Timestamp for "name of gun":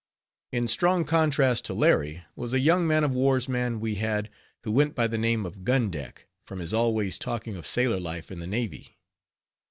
5.19-5.91